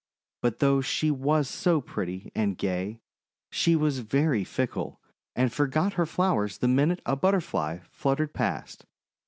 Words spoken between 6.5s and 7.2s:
the minute a